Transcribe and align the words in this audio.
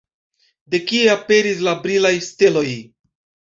De 0.73 0.79
kie 0.91 1.11
aperis 1.17 1.63
la 1.69 1.75
brilaj 1.85 2.15
steloj? 2.31 2.67